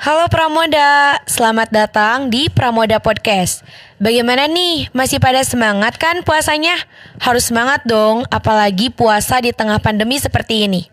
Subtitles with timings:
[0.00, 3.60] Halo Pramoda, selamat datang di Pramoda Podcast.
[4.00, 6.72] Bagaimana nih, masih pada semangat kan puasanya?
[7.20, 10.88] Harus semangat dong, apalagi puasa di tengah pandemi seperti ini.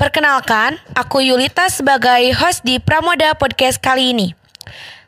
[0.00, 4.32] Perkenalkan, aku Yulita sebagai host di Pramoda Podcast kali ini.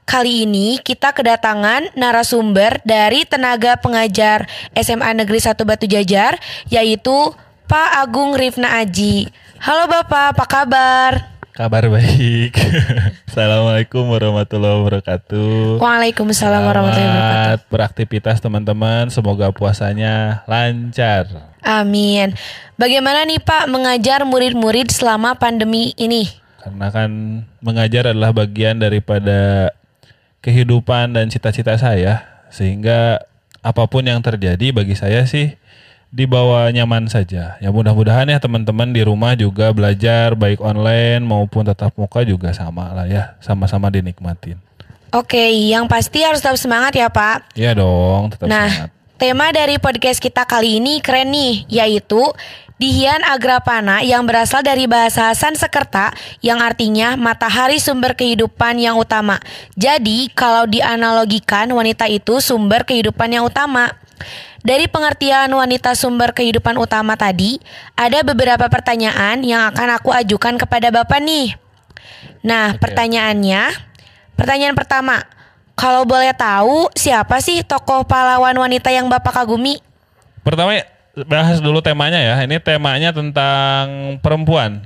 [0.04, 4.44] Kali ini kita kedatangan narasumber dari tenaga pengajar
[4.76, 6.36] SMA Negeri 1 Batu Jajar,
[6.68, 7.32] yaitu
[7.72, 9.32] Pak Agung Rifna Aji.
[9.64, 11.33] Halo Bapak, apa kabar?
[11.54, 12.50] Kabar baik.
[13.30, 15.78] Assalamualaikum warahmatullahi wabarakatuh.
[15.78, 17.46] Waalaikumsalam warahmatullahi wabarakatuh.
[17.46, 19.06] Selamat beraktivitas teman-teman.
[19.14, 21.54] Semoga puasanya lancar.
[21.62, 22.34] Amin.
[22.74, 26.26] Bagaimana nih Pak mengajar murid-murid selama pandemi ini?
[26.58, 29.70] Karena kan mengajar adalah bagian daripada
[30.42, 32.42] kehidupan dan cita-cita saya.
[32.50, 33.22] Sehingga
[33.62, 35.54] apa pun yang terjadi bagi saya sih
[36.14, 37.58] dibawa nyaman saja.
[37.58, 42.94] Ya mudah-mudahan ya teman-teman di rumah juga belajar baik online maupun tatap muka juga sama
[42.94, 44.54] lah ya, sama-sama dinikmatin.
[45.10, 47.58] Oke, yang pasti harus tetap semangat ya Pak.
[47.58, 48.90] Iya dong, tetap nah, semangat.
[49.18, 52.22] tema dari podcast kita kali ini keren nih, yaitu
[52.74, 56.10] Dihian Agrapana yang berasal dari bahasa Sanskerta
[56.42, 59.38] yang artinya matahari sumber kehidupan yang utama.
[59.78, 63.94] Jadi, kalau dianalogikan wanita itu sumber kehidupan yang utama.
[64.64, 67.60] Dari pengertian wanita sumber kehidupan utama tadi,
[67.92, 71.52] ada beberapa pertanyaan yang akan aku ajukan kepada Bapak nih.
[72.40, 73.76] Nah, pertanyaannya,
[74.32, 75.20] pertanyaan pertama,
[75.76, 79.84] kalau boleh tahu siapa sih tokoh pahlawan wanita yang Bapak kagumi?
[80.40, 80.80] Pertama
[81.28, 82.40] bahas dulu temanya ya.
[82.40, 84.80] Ini temanya tentang perempuan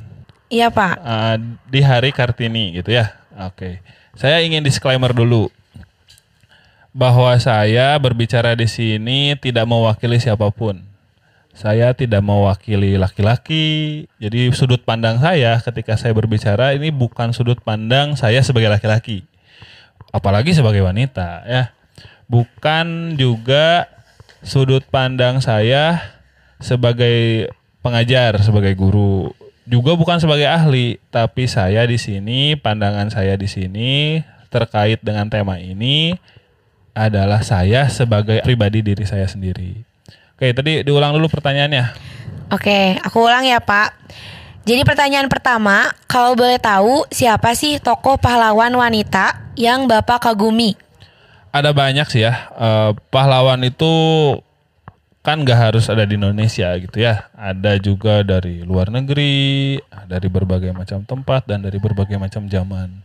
[0.51, 0.95] Iya Pak.
[0.99, 1.37] uh,
[1.71, 3.15] di Hari Kartini gitu ya.
[3.47, 3.79] Oke.
[4.19, 5.55] Saya ingin disclaimer dulu
[6.97, 10.85] bahwa saya berbicara di sini tidak mewakili siapa pun.
[11.59, 14.07] Saya tidak mewakili laki-laki.
[14.23, 19.27] Jadi sudut pandang saya ketika saya berbicara ini bukan sudut pandang saya sebagai laki-laki.
[20.15, 21.75] Apalagi sebagai wanita ya.
[22.31, 23.91] Bukan juga
[24.47, 25.99] sudut pandang saya
[26.63, 27.51] sebagai
[27.83, 29.35] pengajar, sebagai guru.
[29.69, 35.61] Juga bukan sebagai ahli, tapi saya di sini pandangan saya di sini terkait dengan tema
[35.61, 36.17] ini
[36.99, 39.79] adalah saya sebagai pribadi diri saya sendiri.
[40.35, 41.95] Oke, tadi diulang dulu pertanyaannya.
[42.51, 43.95] Oke, aku ulang ya Pak.
[44.69, 50.77] Jadi pertanyaan pertama, kalau boleh tahu siapa sih tokoh pahlawan wanita yang Bapak kagumi?
[51.55, 52.53] Ada banyak sih ya.
[52.53, 53.89] Eh, pahlawan itu
[55.25, 57.33] kan gak harus ada di Indonesia gitu ya.
[57.37, 63.01] Ada juga dari luar negeri, dari berbagai macam tempat dan dari berbagai macam zaman.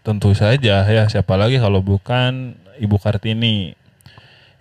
[0.00, 3.76] Tentu saja ya, siapa lagi kalau bukan Ibu Kartini.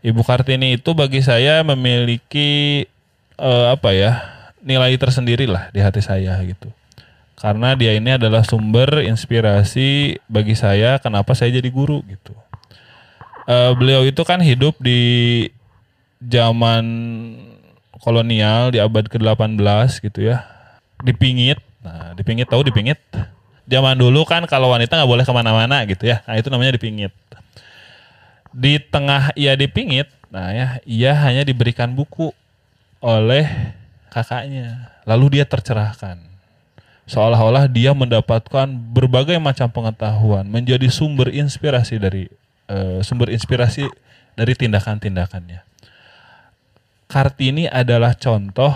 [0.03, 2.83] Ibu Kartini itu bagi saya memiliki
[3.39, 4.19] eh, apa ya
[4.59, 6.67] nilai tersendiri lah di hati saya gitu.
[7.39, 12.35] Karena dia ini adalah sumber inspirasi bagi saya kenapa saya jadi guru gitu.
[13.47, 15.47] Eh, beliau itu kan hidup di
[16.19, 16.85] zaman
[18.03, 20.43] kolonial di abad ke-18 gitu ya.
[20.99, 21.63] Dipingit.
[21.79, 22.99] Nah, dipingit tahu dipingit.
[23.69, 26.19] Zaman dulu kan kalau wanita nggak boleh ke mana-mana gitu ya.
[26.27, 27.15] Nah, itu namanya dipingit.
[28.49, 32.33] Di tengah ia dipingit, nah ya, ia hanya diberikan buku
[32.99, 33.45] oleh
[34.09, 34.93] kakaknya.
[35.05, 36.21] Lalu dia tercerahkan.
[37.09, 42.29] Seolah-olah dia mendapatkan berbagai macam pengetahuan, menjadi sumber inspirasi dari
[42.69, 43.89] eh, sumber inspirasi
[44.37, 45.65] dari tindakan-tindakannya.
[47.09, 48.69] Kartini adalah contoh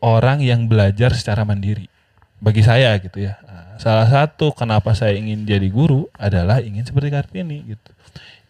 [0.00, 1.92] orang yang belajar secara mandiri.
[2.40, 3.36] Bagi saya gitu ya.
[3.44, 7.90] Nah, salah satu kenapa saya ingin jadi guru adalah ingin seperti Kartini gitu.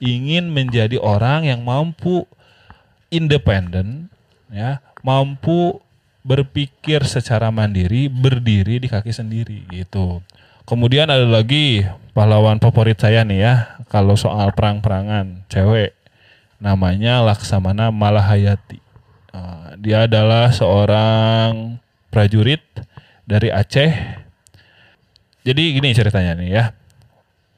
[0.05, 2.29] Ingin menjadi orang yang mampu
[3.09, 4.13] independen
[4.53, 5.81] ya, mampu
[6.21, 10.21] berpikir secara mandiri, berdiri di kaki sendiri gitu.
[10.65, 11.85] Kemudian ada lagi
[12.17, 13.55] pahlawan favorit saya nih ya,
[13.89, 15.93] kalau soal perang-perangan cewek
[16.57, 18.81] namanya Laksamana Malahayati.
[19.35, 21.77] Uh, dia adalah seorang
[22.09, 22.65] prajurit
[23.29, 23.93] dari Aceh.
[25.45, 26.65] Jadi gini ceritanya nih ya.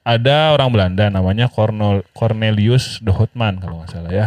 [0.07, 4.27] Ada orang Belanda namanya Cornel- Cornelius de Houtman kalau nggak salah ya.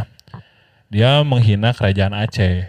[0.92, 2.68] Dia menghina kerajaan Aceh.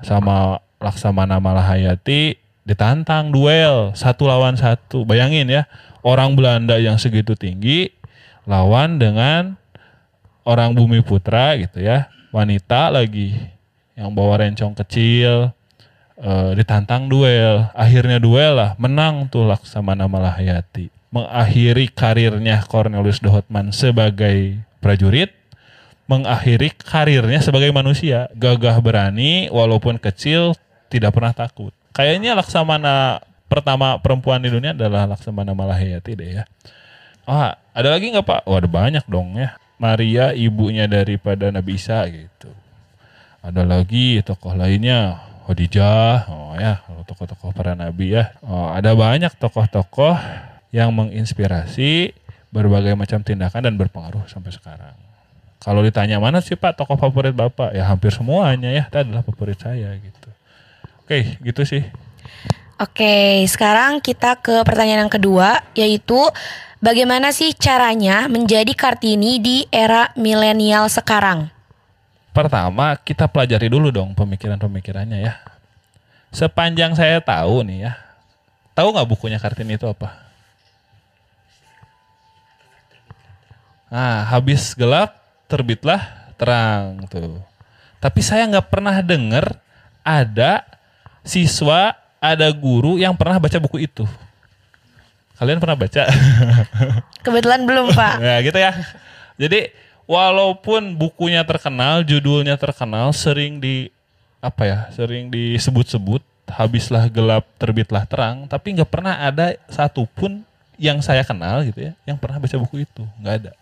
[0.00, 5.04] Sama Laksamana Malahayati ditantang duel satu lawan satu.
[5.04, 5.68] Bayangin ya,
[6.00, 7.92] orang Belanda yang segitu tinggi
[8.48, 9.60] lawan dengan
[10.48, 13.36] orang bumi putra gitu ya, wanita lagi
[13.94, 15.52] yang bawa rencong kecil
[16.16, 17.68] eh, ditantang duel.
[17.76, 21.01] Akhirnya duel lah, menang tuh Laksamana Malahayati.
[21.12, 25.28] Mengakhiri karirnya Cornelius de Houtman sebagai prajurit,
[26.08, 28.32] mengakhiri karirnya sebagai manusia.
[28.32, 30.56] Gagah berani, walaupun kecil,
[30.88, 31.76] tidak pernah takut.
[31.92, 36.44] Kayaknya Laksamana pertama perempuan di dunia adalah Laksamana Malahayati deh ya.
[37.28, 38.40] Oh, ada lagi nggak Pak?
[38.48, 39.60] Oh, ada banyak dong ya.
[39.76, 42.48] Maria ibunya daripada Nabi Isa gitu.
[43.44, 48.30] Ada lagi tokoh lainnya Khadijah, oh ya, tokoh-tokoh para nabi ya.
[48.46, 50.14] Oh, ada banyak tokoh-tokoh
[50.72, 52.16] yang menginspirasi
[52.48, 54.96] berbagai macam tindakan dan berpengaruh sampai sekarang.
[55.62, 57.70] Kalau ditanya mana sih Pak tokoh favorit Bapak?
[57.76, 60.28] Ya hampir semuanya ya, itu adalah favorit saya gitu.
[61.06, 61.86] Oke, gitu sih.
[62.82, 66.18] Oke, sekarang kita ke pertanyaan yang kedua, yaitu
[66.82, 71.46] bagaimana sih caranya menjadi Kartini di era milenial sekarang?
[72.34, 75.38] Pertama, kita pelajari dulu dong pemikiran-pemikirannya ya.
[76.34, 77.92] Sepanjang saya tahu nih ya,
[78.74, 80.21] tahu nggak bukunya Kartini itu apa?
[83.92, 86.00] Nah, habis gelap terbitlah
[86.40, 87.44] terang tuh.
[88.00, 89.60] Tapi saya nggak pernah dengar
[90.00, 90.64] ada
[91.20, 94.08] siswa, ada guru yang pernah baca buku itu.
[95.36, 96.08] Kalian pernah baca?
[97.24, 98.16] Kebetulan belum, Pak.
[98.24, 98.72] ya gitu ya.
[99.36, 99.68] Jadi
[100.08, 103.92] walaupun bukunya terkenal, judulnya terkenal, sering di
[104.40, 110.40] apa ya, sering disebut-sebut, habislah gelap terbitlah terang, tapi nggak pernah ada satupun
[110.80, 113.52] yang saya kenal gitu ya, yang pernah baca buku itu, nggak ada.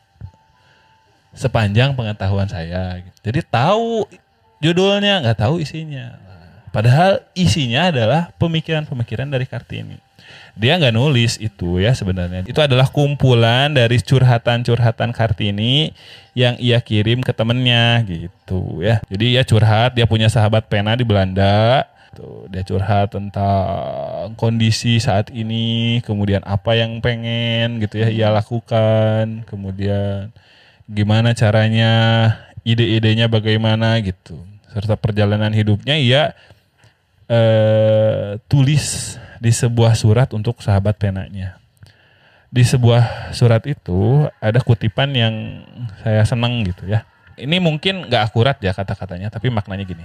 [1.31, 4.05] Sepanjang pengetahuan saya, jadi tahu
[4.59, 6.19] judulnya, nggak tahu isinya.
[6.71, 9.99] Padahal isinya adalah pemikiran-pemikiran dari Kartini
[10.59, 12.45] dia nggak nulis itu ya sebenarnya.
[12.47, 15.95] Itu adalah kumpulan dari curhatan-curhatan Kartini
[16.35, 19.03] yang ia kirim ke temennya gitu ya.
[19.09, 21.87] Jadi ya curhat, dia punya sahabat pena di Belanda.
[22.11, 29.47] Tuh, dia curhat tentang kondisi saat ini, kemudian apa yang pengen gitu ya ia lakukan,
[29.47, 30.35] kemudian
[30.91, 31.93] gimana caranya,
[32.67, 34.43] ide-idenya bagaimana gitu.
[34.71, 36.35] Serta perjalanan hidupnya ia
[37.31, 41.57] eh, tulis di sebuah surat untuk sahabat penanya.
[42.51, 45.63] Di sebuah surat itu ada kutipan yang
[46.03, 47.07] saya senang gitu ya.
[47.39, 50.05] Ini mungkin nggak akurat ya kata-katanya, tapi maknanya gini.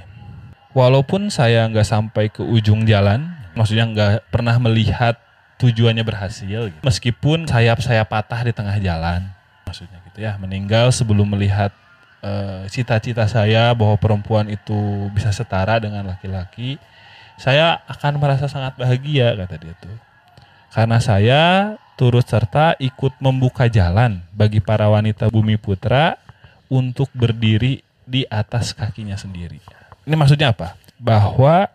[0.72, 5.20] Walaupun saya nggak sampai ke ujung jalan, maksudnya nggak pernah melihat
[5.60, 6.84] tujuannya berhasil, gitu.
[6.84, 9.35] meskipun sayap saya patah di tengah jalan,
[9.66, 11.74] maksudnya gitu ya, meninggal sebelum melihat
[12.22, 16.80] eh, cita-cita uh, saya bahwa perempuan itu bisa setara dengan laki-laki,
[17.36, 19.98] saya akan merasa sangat bahagia kata dia tuh.
[20.72, 21.42] Karena saya
[21.96, 26.20] turut serta ikut membuka jalan bagi para wanita bumi putra
[26.68, 29.60] untuk berdiri di atas kakinya sendiri.
[30.06, 30.78] Ini maksudnya apa?
[31.00, 31.72] Bahwa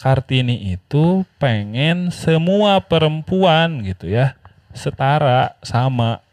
[0.00, 4.32] Kartini itu pengen semua perempuan gitu ya
[4.72, 6.24] setara sama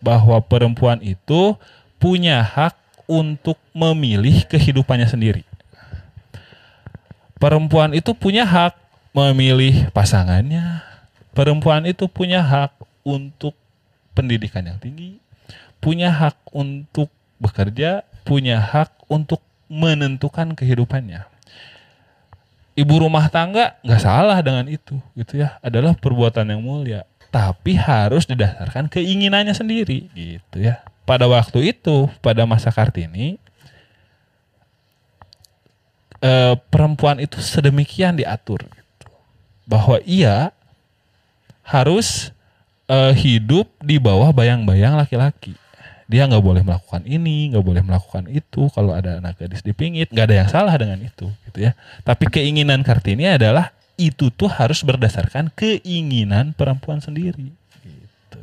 [0.00, 1.56] bahwa perempuan itu
[1.98, 2.76] punya hak
[3.08, 5.48] untuk memilih kehidupannya sendiri
[7.38, 8.74] perempuan itu punya hak
[9.14, 10.84] memilih pasangannya.
[11.32, 12.74] Perempuan itu punya hak
[13.06, 13.54] untuk
[14.12, 15.22] pendidikan yang tinggi,
[15.78, 17.08] punya hak untuk
[17.38, 19.38] bekerja, punya hak untuk
[19.70, 21.24] menentukan kehidupannya.
[22.78, 27.06] Ibu rumah tangga nggak salah dengan itu, gitu ya, adalah perbuatan yang mulia.
[27.28, 30.80] Tapi harus didasarkan keinginannya sendiri, gitu ya.
[31.04, 33.36] Pada waktu itu, pada masa Kartini,
[36.24, 39.06] eh, perempuan itu sedemikian diatur gitu.
[39.68, 40.50] bahwa ia
[41.62, 42.32] harus
[42.88, 45.52] eh, hidup di bawah bayang-bayang laki-laki.
[46.08, 48.72] Dia nggak boleh melakukan ini, nggak boleh melakukan itu.
[48.72, 51.76] Kalau ada anak gadis dipingit, nggak ada yang salah dengan itu, gitu ya.
[52.00, 57.50] Tapi keinginan Kartini adalah itu tuh harus berdasarkan keinginan perempuan sendiri.
[57.82, 58.40] Gitu.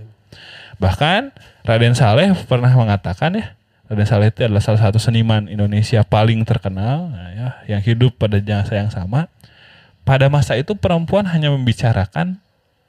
[0.78, 1.32] Bahkan
[1.64, 3.56] Raden Saleh pernah mengatakan ya,
[3.88, 8.38] Raden Saleh itu adalah salah satu seniman Indonesia paling terkenal nah ya, yang hidup pada
[8.44, 9.32] jasa yang sama.
[10.06, 12.38] Pada masa itu perempuan hanya membicarakan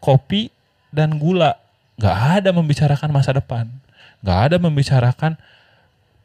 [0.05, 0.53] kopi
[0.93, 1.57] dan gula,
[1.97, 3.73] nggak ada membicarakan masa depan,
[4.21, 5.41] nggak ada membicarakan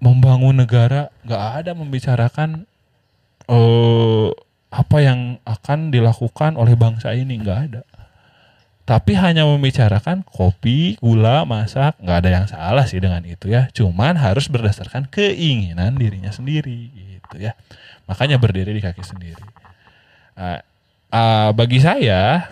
[0.03, 2.67] membangun negara, nggak ada membicarakan
[3.47, 4.35] uh,
[4.71, 7.83] apa yang akan dilakukan oleh bangsa ini, nggak ada
[8.91, 13.71] tapi hanya membicarakan kopi, gula, masak, nggak ada yang salah sih dengan itu ya.
[13.71, 17.55] Cuman harus berdasarkan keinginan dirinya sendiri gitu ya.
[18.09, 19.45] Makanya berdiri di kaki sendiri.
[20.35, 20.59] Uh,
[21.13, 22.51] uh, bagi saya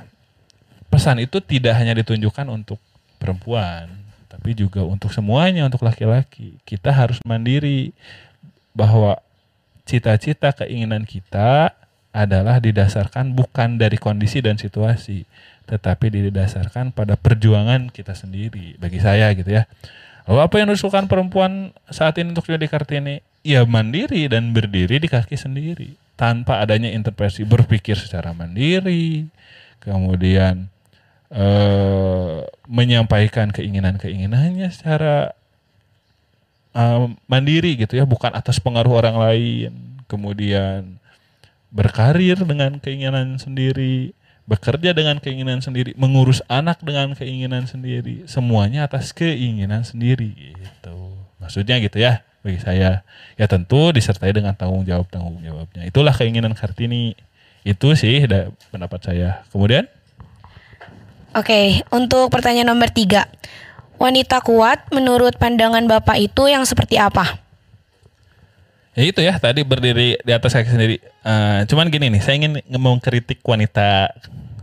[0.87, 2.79] pesan itu tidak hanya ditunjukkan untuk
[3.19, 3.91] perempuan,
[4.31, 6.55] tapi juga untuk semuanya, untuk laki-laki.
[6.63, 7.91] Kita harus mandiri
[8.71, 9.19] bahwa
[9.83, 11.75] cita-cita keinginan kita
[12.09, 15.29] adalah didasarkan bukan dari kondisi dan situasi,
[15.69, 19.69] tetapi didasarkan pada perjuangan kita sendiri bagi saya gitu ya.
[20.25, 23.21] Lalu apa yang dilakukan perempuan saat ini untuk jadi Kartini?
[23.41, 29.25] Ya mandiri dan berdiri di kaki sendiri tanpa adanya intervensi berpikir secara mandiri,
[29.79, 30.67] kemudian
[31.31, 35.31] eh, menyampaikan keinginan-keinginannya secara
[36.75, 39.71] eh, mandiri gitu ya, bukan atas pengaruh orang lain.
[40.09, 40.98] Kemudian
[41.69, 44.17] berkarir dengan keinginan sendiri,
[44.49, 50.97] bekerja dengan keinginan sendiri, mengurus anak dengan keinginan sendiri, semuanya atas keinginan sendiri gitu.
[51.37, 53.05] Maksudnya gitu ya bagi saya.
[53.37, 55.85] Ya tentu disertai dengan tanggung jawab tanggung jawabnya.
[55.85, 57.13] Itulah keinginan Kartini.
[57.61, 59.45] Itu sih da- pendapat saya.
[59.53, 59.85] Kemudian
[61.37, 63.29] Oke, untuk pertanyaan nomor tiga.
[64.01, 67.37] Wanita kuat menurut pandangan Bapak itu yang seperti apa?
[68.99, 70.99] Ya itu ya tadi berdiri di atas kaki sendiri.
[70.99, 74.11] Eh, cuman gini nih, saya ingin mau kritik wanita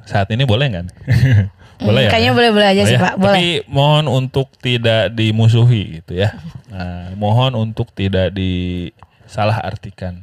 [0.04, 0.84] saat ini boleh nggak?
[1.88, 2.10] boleh Hmm, ya?
[2.12, 3.00] kayaknya boleh-boleh aja sih, ya?
[3.00, 3.14] Pak.
[3.16, 3.36] Boleh.
[3.36, 6.36] Tapi mohon untuk tidak dimusuhi gitu ya.
[6.68, 10.20] Nah, mohon untuk tidak disalah artikan.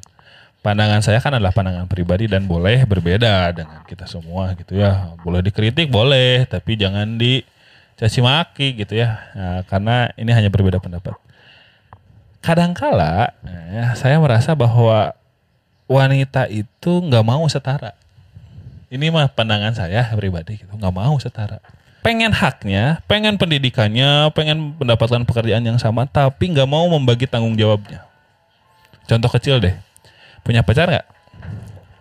[0.63, 5.11] Pandangan saya kan adalah pandangan pribadi dan boleh berbeda dengan kita semua gitu ya.
[5.19, 9.19] Boleh dikritik boleh, tapi jangan dicaci maki gitu ya.
[9.35, 11.19] Nah, karena ini hanya berbeda pendapat.
[12.43, 15.15] Kadangkala eh, saya merasa bahwa
[15.87, 17.95] wanita itu nggak mau setara.
[18.91, 21.63] Ini mah pandangan saya pribadi gitu nggak mau setara.
[22.03, 28.03] Pengen haknya pengen pendidikannya pengen mendapatkan pekerjaan yang sama tapi nggak mau membagi tanggung jawabnya.
[29.07, 29.75] Contoh kecil deh
[30.43, 31.07] punya pacar nggak?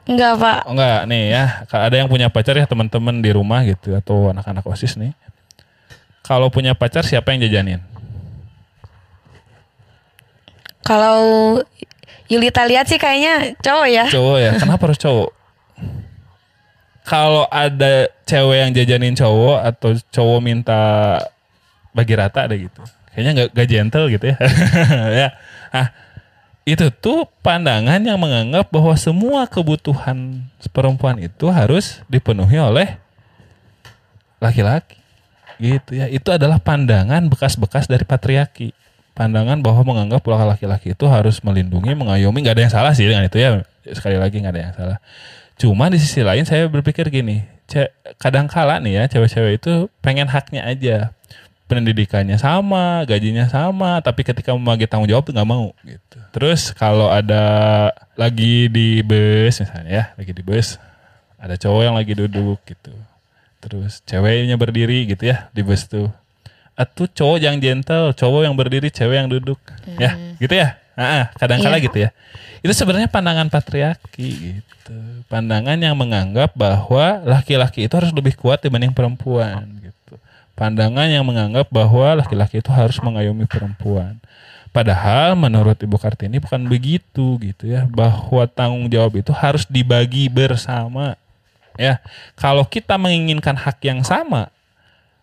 [0.03, 0.61] Enggak, Pak.
[0.67, 1.01] oh nggak.
[1.07, 4.99] Nih ya Kalau ada yang punya pacar ya teman-teman di rumah gitu atau anak-anak osis
[4.99, 5.15] nih.
[6.27, 7.79] Kalau punya pacar siapa yang jajanin
[10.83, 11.21] Kalau
[12.33, 14.05] Yulita lihat sih kayaknya cowok ya.
[14.09, 14.51] cowok ya?
[14.63, 15.31] Kenapa harus cowok?
[17.03, 20.81] Kalau ada cewek yang jajanin cowok atau cowok minta
[21.93, 22.81] bagi rata ada gitu.
[23.13, 24.37] Kayaknya nggak nggak gentle gitu ya.
[25.21, 25.29] Ya.
[25.75, 25.93] Ah
[26.63, 32.97] itu tuh pandangan yang menganggap bahwa semua kebutuhan perempuan itu harus dipenuhi oleh
[34.39, 34.97] laki-laki.
[35.59, 36.07] Gitu ya.
[36.09, 38.73] Itu adalah pandangan bekas-bekas dari patriarki
[39.13, 43.29] pandangan bahwa menganggap bahwa laki-laki itu harus melindungi mengayomi nggak ada yang salah sih dengan
[43.29, 43.65] itu ya.
[43.93, 44.99] Sekali lagi nggak ada yang salah.
[45.61, 47.45] Cuma di sisi lain saya berpikir gini
[48.21, 50.99] kadang kala nih ya cewek-cewek itu pengen haknya aja.
[51.71, 56.19] Pendidikannya sama gajinya sama tapi ketika membagi tanggung jawab nggak mau gitu.
[56.37, 60.77] Terus kalau ada lagi di bus misalnya ya lagi di bus
[61.41, 62.93] ada cowok yang lagi duduk gitu.
[63.65, 66.13] Terus ceweknya berdiri gitu ya di bus tuh
[66.83, 69.59] Atuh cowok yang gentle, cowok yang berdiri, cewek yang duduk.
[70.03, 70.75] Ya, gitu ya.
[70.93, 71.87] Ah, kadang-kala Iya.
[71.87, 72.11] gitu ya.
[72.61, 74.97] Itu sebenarnya pandangan patriarki gitu.
[75.31, 80.21] Pandangan yang menganggap bahwa laki-laki itu harus lebih kuat dibanding perempuan gitu.
[80.59, 84.21] Pandangan yang menganggap bahwa laki-laki itu harus mengayomi perempuan.
[84.73, 91.17] Padahal menurut Ibu Kartini bukan begitu gitu ya, bahwa tanggung jawab itu harus dibagi bersama.
[91.81, 92.05] Ya,
[92.37, 94.53] kalau kita menginginkan hak yang sama,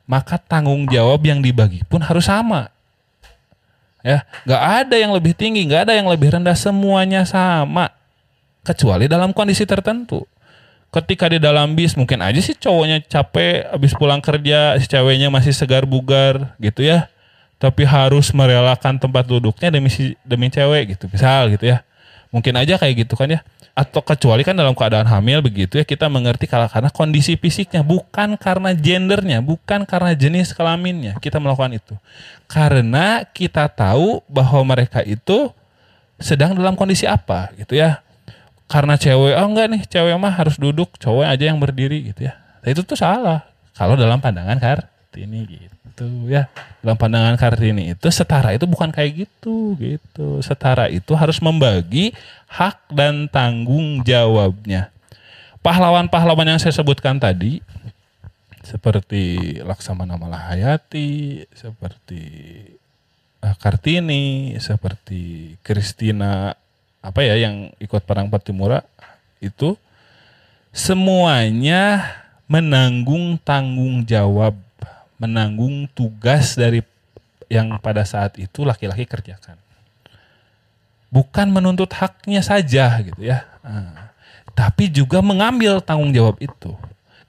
[0.09, 2.73] maka tanggung jawab yang dibagi pun harus sama.
[4.01, 7.93] Ya, nggak ada yang lebih tinggi, nggak ada yang lebih rendah, semuanya sama.
[8.65, 10.25] Kecuali dalam kondisi tertentu.
[10.89, 15.53] Ketika di dalam bis mungkin aja sih cowoknya capek habis pulang kerja, si ceweknya masih
[15.53, 17.05] segar bugar gitu ya.
[17.61, 21.85] Tapi harus merelakan tempat duduknya demi si, demi cewek gitu, misal gitu ya.
[22.33, 23.45] Mungkin aja kayak gitu kan ya.
[23.77, 28.35] Atau kecuali kan dalam keadaan hamil begitu ya kita mengerti kalau karena kondisi fisiknya bukan
[28.35, 31.95] karena gendernya, bukan karena jenis kelaminnya kita melakukan itu.
[32.49, 35.53] Karena kita tahu bahwa mereka itu
[36.19, 38.03] sedang dalam kondisi apa gitu ya.
[38.69, 42.37] Karena cewek, oh enggak nih cewek mah harus duduk, cowok aja yang berdiri gitu ya.
[42.61, 43.49] Nah, itu tuh salah.
[43.73, 45.78] Kalau dalam pandangan Kartini gitu
[46.29, 46.47] ya.
[46.79, 50.39] Dalam pandangan Kartini itu setara itu bukan kayak gitu gitu.
[50.39, 52.15] Setara itu harus membagi
[52.47, 54.93] hak dan tanggung jawabnya.
[55.59, 57.59] Pahlawan-pahlawan yang saya sebutkan tadi
[58.63, 62.23] seperti Laksamana Malahayati, seperti
[63.41, 66.53] eh, Kartini, seperti Kristina
[66.99, 68.83] apa ya yang ikut perang Patimura
[69.39, 69.79] itu
[70.75, 72.03] semuanya
[72.49, 74.57] menanggung tanggung jawab,
[75.19, 76.81] menanggung tugas dari
[77.51, 79.59] yang pada saat itu laki-laki kerjakan.
[81.11, 83.43] Bukan menuntut haknya saja gitu ya.
[83.65, 84.13] Nah,
[84.55, 86.73] tapi juga mengambil tanggung jawab itu.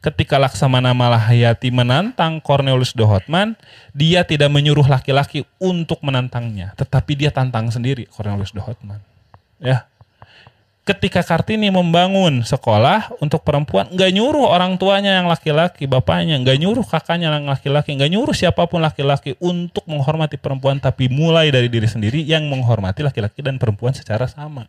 [0.00, 3.52] Ketika Laksamana Malahayati menantang Cornelius de Houtman,
[3.92, 9.00] dia tidak menyuruh laki-laki untuk menantangnya, tetapi dia tantang sendiri Cornelius de Houtman.
[9.60, 9.89] Ya.
[10.80, 16.82] Ketika Kartini membangun sekolah untuk perempuan, nggak nyuruh orang tuanya yang laki-laki, bapaknya, nggak nyuruh
[16.88, 21.84] kakaknya yang laki-laki, nggak nyuruh siapa pun laki-laki untuk menghormati perempuan, tapi mulai dari diri
[21.84, 24.66] sendiri yang menghormati laki-laki dan perempuan secara sama.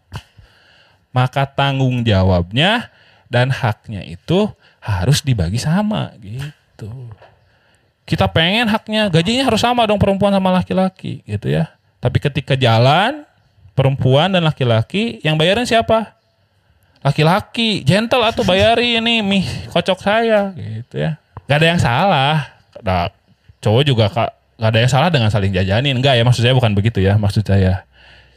[1.15, 2.91] Maka tanggung jawabnya
[3.31, 4.51] dan haknya itu
[4.83, 6.91] harus dibagi sama gitu.
[8.03, 11.71] Kita pengen haknya gajinya harus sama dong perempuan sama laki-laki gitu ya.
[12.03, 13.23] Tapi ketika jalan
[13.73, 16.17] perempuan dan laki-laki yang bayarin siapa?
[17.01, 19.41] Laki-laki, gentle atau bayari ini mie
[19.73, 21.17] kocok saya gitu ya.
[21.49, 22.35] Gak ada yang salah.
[22.85, 23.09] Nah,
[23.57, 24.29] cowok juga kak
[24.61, 25.97] gak ada yang salah dengan saling jajanin.
[25.97, 27.89] Enggak ya maksud saya bukan begitu ya maksud saya.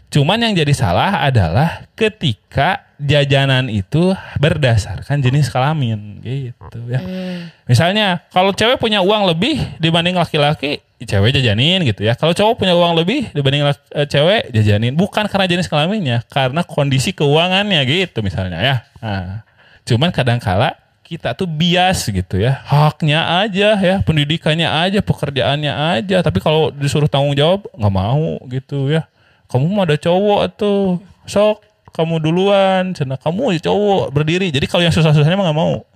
[0.08, 7.02] Cuman yang jadi salah adalah ketika jajanan itu berdasarkan jenis kelamin gitu ya.
[7.02, 7.50] Hmm.
[7.66, 12.16] Misalnya kalau cewek punya uang lebih dibanding laki-laki, cewek jajanin gitu ya.
[12.16, 13.76] Kalau cowok punya uang lebih dibanding uh,
[14.08, 18.76] cewek jajanin, bukan karena jenis kelaminnya, karena kondisi keuangannya gitu misalnya ya.
[18.98, 19.44] Nah,
[19.84, 22.64] cuman kadang-kala kita tuh bias gitu ya.
[22.64, 28.88] Haknya aja ya, pendidikannya aja, pekerjaannya aja, tapi kalau disuruh tanggung jawab nggak mau gitu
[28.88, 29.06] ya.
[29.48, 30.98] Kamu mah ada cowok tuh.
[31.28, 31.62] Sok
[31.94, 32.90] kamu duluan.
[32.96, 34.50] Cina kamu cowok berdiri.
[34.50, 35.86] Jadi kalau yang susah-susahnya mah gak mau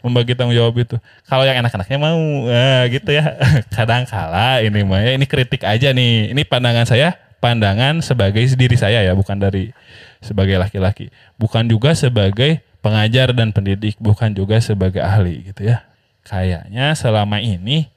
[0.00, 0.96] membagi tanggung jawab itu.
[1.28, 2.20] Kalau yang enak-enaknya mau.
[2.48, 3.36] Nah, gitu ya.
[3.76, 6.32] Kadang kala ini mah ya ini kritik aja nih.
[6.32, 9.72] Ini pandangan saya pandangan sebagai diri saya ya bukan dari
[10.20, 11.08] sebagai laki-laki.
[11.40, 15.84] Bukan juga sebagai pengajar dan pendidik bukan juga sebagai ahli gitu ya.
[16.24, 17.88] Kayaknya selama ini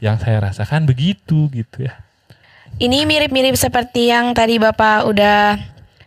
[0.00, 1.94] yang saya rasakan begitu gitu ya.
[2.78, 5.58] Ini mirip-mirip seperti yang tadi Bapak udah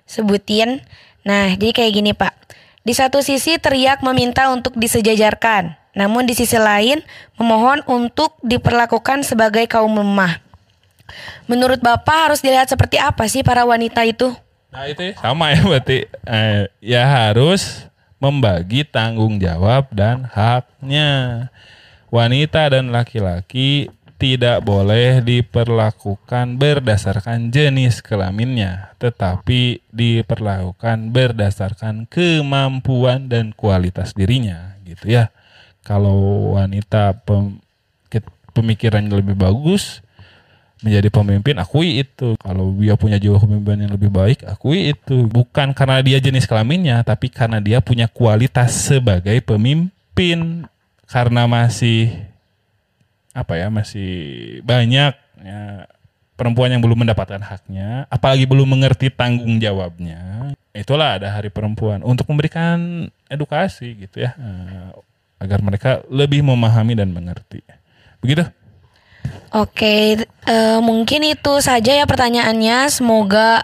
[0.05, 0.81] sebutin.
[1.21, 2.33] Nah, jadi kayak gini Pak.
[2.81, 7.05] Di satu sisi teriak meminta untuk disejajarkan, namun di sisi lain
[7.37, 10.41] memohon untuk diperlakukan sebagai kaum lemah.
[11.45, 14.33] Menurut Bapak harus dilihat seperti apa sih para wanita itu?
[14.71, 21.49] Nah itu sama ya berarti eh, ya harus membagi tanggung jawab dan haknya.
[22.11, 23.87] Wanita dan laki-laki
[24.21, 35.33] tidak boleh diperlakukan berdasarkan jenis kelaminnya, tetapi diperlakukan berdasarkan kemampuan dan kualitas dirinya, gitu ya.
[35.81, 37.57] Kalau wanita pem,
[38.53, 40.05] pemikirannya lebih bagus,
[40.85, 42.37] menjadi pemimpin, akui itu.
[42.37, 45.25] Kalau dia punya jiwa kepemimpinan yang lebih baik, akui itu.
[45.25, 50.69] Bukan karena dia jenis kelaminnya, tapi karena dia punya kualitas sebagai pemimpin.
[51.09, 52.30] Karena masih
[53.31, 54.11] apa ya masih
[54.67, 55.61] banyak ya,
[56.35, 60.51] perempuan yang belum mendapatkan haknya, apalagi belum mengerti tanggung jawabnya.
[60.71, 64.89] Itulah ada Hari Perempuan untuk memberikan edukasi gitu ya, eh,
[65.39, 67.63] agar mereka lebih memahami dan mengerti.
[68.23, 68.45] Begitu.
[69.51, 72.87] Oke, uh, mungkin itu saja ya pertanyaannya.
[72.87, 73.61] Semoga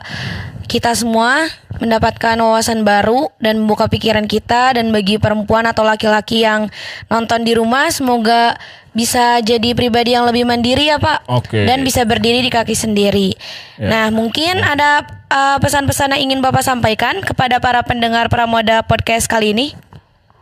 [0.67, 1.47] kita semua
[1.79, 6.67] mendapatkan wawasan baru dan membuka pikiran kita dan bagi perempuan atau laki-laki yang
[7.07, 8.59] nonton di rumah semoga
[8.97, 11.69] bisa jadi pribadi yang lebih mandiri ya Pak okay.
[11.69, 13.37] dan bisa berdiri di kaki sendiri.
[13.77, 13.93] Ya.
[13.93, 19.53] Nah mungkin ada uh, pesan-pesan yang ingin Bapak sampaikan kepada para pendengar Pramoda Podcast kali
[19.53, 19.77] ini?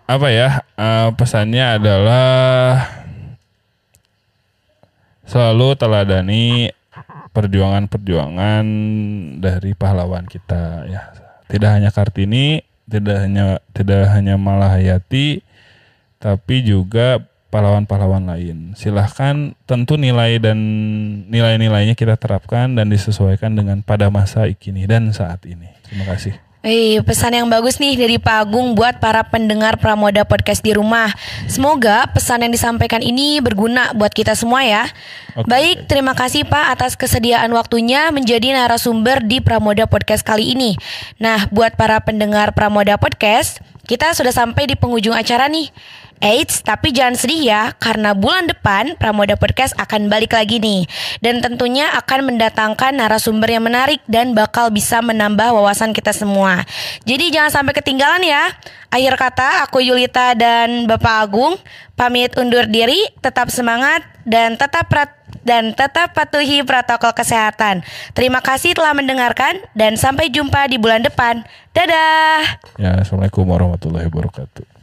[0.08, 2.88] Apa ya uh, pesannya adalah
[5.28, 6.72] selalu teladani
[7.36, 8.63] perjuangan-perjuangan
[9.44, 11.12] dari pahlawan kita ya.
[11.52, 15.44] Tidak hanya Kartini, tidak hanya tidak hanya Malahayati,
[16.24, 17.20] tapi juga
[17.56, 18.76] pahlawan-pahlawan lain.
[18.76, 20.60] Silahkan tentu nilai dan
[21.32, 25.72] nilai-nilainya kita terapkan dan disesuaikan dengan pada masa kini dan saat ini.
[25.88, 26.36] Terima kasih.
[26.65, 31.13] Eh, pesan yang bagus nih dari Pak Agung buat para pendengar Pramoda Podcast di rumah.
[31.46, 34.89] Semoga pesan yang disampaikan ini berguna buat kita semua ya.
[35.38, 35.46] Okay.
[35.46, 40.74] Baik, terima kasih Pak atas kesediaan waktunya menjadi narasumber di Pramoda Podcast kali ini.
[41.22, 45.70] Nah, buat para pendengar Pramoda Podcast, kita sudah sampai di penghujung acara nih.
[46.23, 50.88] Eits, tapi jangan sedih ya, karena bulan depan Pramoda Podcast akan balik lagi nih.
[51.19, 56.63] Dan tentunya akan mendatangkan narasumber yang menarik dan bakal bisa menambah wawasan kita semua.
[57.04, 58.47] Jadi jangan sampai ketinggalan ya.
[58.89, 61.60] Akhir kata, aku Yulita dan Bapak Agung
[61.99, 64.88] pamit undur diri, tetap semangat dan tetap
[65.45, 67.86] dan tetap patuhi protokol kesehatan.
[68.17, 71.45] Terima kasih telah mendengarkan dan sampai jumpa di bulan depan.
[71.75, 72.41] Dadah.
[72.82, 74.74] Ya, Assalamualaikum warahmatullahi wabarakatuh.